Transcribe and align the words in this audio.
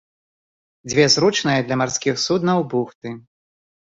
Дзве 0.93 1.05
зручныя 1.15 1.59
для 1.67 1.75
марскіх 1.81 2.15
суднаў 2.25 2.59
бухты. 2.75 3.09